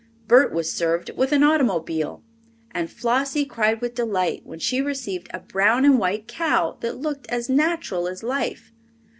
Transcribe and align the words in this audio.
Bert 0.27 0.51
was 0.51 0.71
served 0.73 1.11
with 1.11 1.31
an 1.31 1.43
automobile, 1.43 2.23
and 2.71 2.89
Flossie 2.89 3.45
cried 3.45 3.81
with 3.81 3.93
delight 3.93 4.41
when 4.43 4.57
she 4.57 4.81
received 4.81 5.29
a 5.31 5.39
brown 5.39 5.85
and 5.85 5.99
white 5.99 6.27
cow 6.27 6.75
that 6.79 6.97
looked 6.97 7.27
as 7.29 7.49
natural 7.49 8.07
as 8.07 8.23
life. 8.23 8.71